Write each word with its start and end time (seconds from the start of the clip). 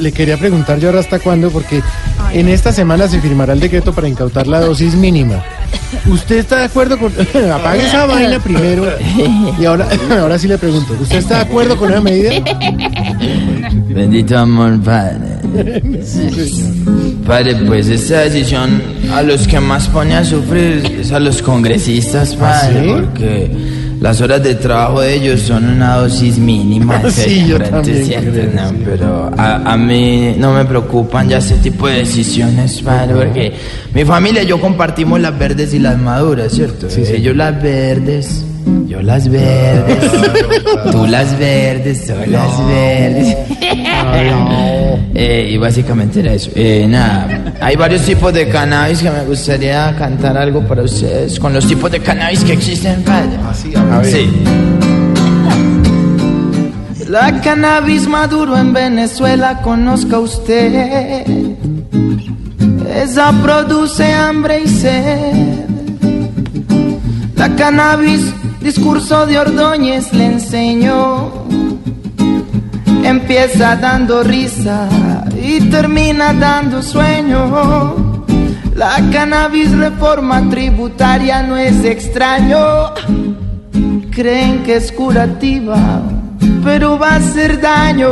Le 0.00 0.12
quería 0.12 0.36
preguntar 0.36 0.78
yo 0.78 0.90
ahora 0.90 1.00
hasta 1.00 1.18
cuándo, 1.18 1.50
porque 1.50 1.82
en 2.32 2.46
esta 2.46 2.70
semana 2.70 3.08
se 3.08 3.20
firmará 3.20 3.52
el 3.52 3.58
decreto 3.58 3.92
para 3.92 4.06
incautar 4.06 4.46
la 4.46 4.60
dosis 4.60 4.94
mínima. 4.94 5.42
¿Usted 6.06 6.36
está 6.36 6.58
de 6.58 6.64
acuerdo 6.66 6.96
con.? 6.96 7.12
Apague 7.52 7.84
esa 7.84 8.06
vaina 8.06 8.38
primero. 8.38 8.84
Y 9.58 9.64
ahora, 9.64 9.88
ahora 10.20 10.38
sí 10.38 10.46
le 10.46 10.56
pregunto: 10.56 10.94
¿Usted 11.00 11.16
está 11.16 11.38
de 11.38 11.50
acuerdo 11.50 11.76
con 11.76 11.90
esa 11.90 12.00
medida? 12.00 12.30
Bendito 13.88 14.38
amor, 14.38 14.80
padre. 14.82 15.40
Padre, 17.26 17.56
pues 17.66 17.88
esta 17.88 18.20
decisión 18.20 18.80
a 19.12 19.22
los 19.22 19.48
que 19.48 19.58
más 19.58 19.88
pone 19.88 20.14
a 20.14 20.24
sufrir 20.24 20.98
es 21.00 21.10
a 21.10 21.18
los 21.18 21.42
congresistas, 21.42 22.36
padre, 22.36 22.84
sí? 22.84 22.88
porque 22.88 23.77
las 24.00 24.20
horas 24.20 24.42
de 24.42 24.54
trabajo 24.54 25.00
de 25.00 25.14
ellos 25.14 25.40
son 25.40 25.68
una 25.68 25.96
dosis 25.96 26.38
mínima. 26.38 27.02
Sí, 27.10 27.46
yo 27.46 27.58
también 27.58 28.04
sienten, 28.04 28.50
creo, 28.50 28.62
¿no? 28.62 28.68
sí. 28.70 28.82
Pero 28.84 29.30
a, 29.36 29.72
a 29.72 29.76
mí 29.76 30.34
no 30.38 30.52
me 30.54 30.64
preocupan 30.64 31.28
ya 31.28 31.38
este 31.38 31.56
tipo 31.56 31.88
de 31.88 31.98
decisiones, 31.98 32.82
porque 32.82 33.52
mi 33.92 34.04
familia 34.04 34.42
y 34.42 34.46
yo 34.46 34.60
compartimos 34.60 35.20
las 35.20 35.36
verdes 35.38 35.74
y 35.74 35.78
las 35.78 35.98
maduras, 35.98 36.52
¿cierto? 36.52 36.88
Sí, 36.88 37.04
sí. 37.04 37.14
Ellos 37.14 37.34
las 37.36 37.60
verdes. 37.60 38.44
Yo 38.86 39.02
las 39.02 39.28
verdes, 39.28 40.10
tú 40.92 41.06
las 41.06 41.38
verdes, 41.38 42.06
tú 42.06 42.30
las 42.30 42.66
verdes. 42.66 43.36
Eh, 45.14 45.50
y 45.52 45.56
básicamente 45.56 46.20
era 46.20 46.32
eso. 46.32 46.50
Eh, 46.54 46.86
nada, 46.88 47.54
hay 47.60 47.76
varios 47.76 48.02
tipos 48.02 48.32
de 48.32 48.48
cannabis 48.48 49.00
que 49.00 49.10
me 49.10 49.24
gustaría 49.24 49.94
cantar 49.96 50.36
algo 50.36 50.60
para 50.66 50.82
ustedes 50.82 51.38
con 51.38 51.52
los 51.52 51.66
tipos 51.66 51.90
de 51.90 52.00
cannabis 52.00 52.44
que 52.44 52.52
existen. 52.52 53.02
padre. 53.02 53.38
A 53.92 53.98
ver. 53.98 54.12
Sí. 54.12 54.30
La 57.08 57.40
cannabis 57.40 58.06
maduro 58.06 58.56
en 58.58 58.74
Venezuela, 58.74 59.62
conozca 59.62 60.18
usted. 60.18 61.24
Esa 62.94 63.32
produce 63.42 64.12
hambre 64.12 64.60
y 64.64 64.68
sed. 64.68 65.32
La 67.34 67.48
cannabis, 67.56 68.20
discurso 68.60 69.26
de 69.26 69.38
Ordóñez 69.38 70.12
le 70.12 70.26
enseñó. 70.26 71.30
Empieza 73.04 73.76
dando 73.76 74.22
risa 74.22 74.88
y 75.40 75.60
termina 75.70 76.32
dando 76.32 76.82
sueño. 76.82 77.94
La 78.74 79.00
cannabis 79.12 79.72
reforma 79.76 80.48
tributaria 80.50 81.42
no 81.42 81.56
es 81.56 81.84
extraño. 81.84 82.92
Creen 84.10 84.62
que 84.64 84.76
es 84.76 84.92
curativa, 84.92 86.02
pero 86.64 86.98
va 86.98 87.12
a 87.12 87.16
hacer 87.16 87.60
daño. 87.60 88.10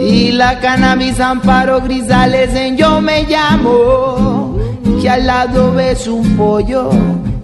Y 0.00 0.32
la 0.32 0.58
cannabis 0.60 1.20
Amparo 1.20 1.80
Grisales 1.80 2.54
en 2.54 2.76
Yo 2.76 3.00
me 3.00 3.24
llamo. 3.24 4.58
Que 5.00 5.08
al 5.08 5.26
lado 5.26 5.72
ves 5.72 6.06
un 6.06 6.36
pollo 6.36 6.90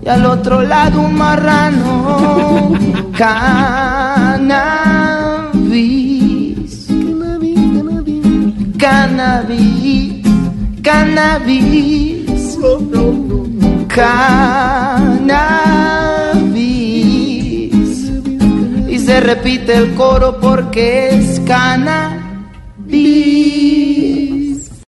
y 0.07 0.09
al 0.09 0.25
otro 0.25 0.63
lado 0.63 1.01
un 1.01 1.15
marrano. 1.15 2.73
Cannabis. 3.19 4.47
Cannabis. 8.79 10.23
Cannabis. 10.81 12.29
Cannabis. 13.89 14.87
Y 18.89 18.99
se 19.01 19.21
repite 19.21 19.75
el 19.77 19.95
coro 19.95 20.39
porque 20.41 21.09
es 21.17 21.41
cannabis. 21.41 21.86